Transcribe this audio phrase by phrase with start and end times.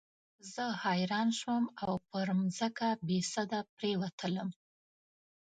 [0.53, 4.49] زه حیران شوم او پر مځکه بېسده پرېوتلم.